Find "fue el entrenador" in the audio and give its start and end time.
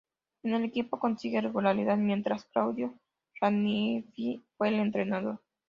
4.57-5.41